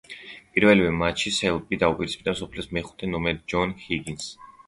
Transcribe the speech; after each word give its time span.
პირველივე 0.57 0.93
მატჩში 1.01 1.33
სელბი 1.35 1.79
დაუპირისპირდა 1.83 2.35
მსოფლიო 2.37 2.65
მეხუთე 2.79 3.11
ნომერ 3.13 3.37
ჯონ 3.53 3.77
ჰიგინსს. 3.85 4.35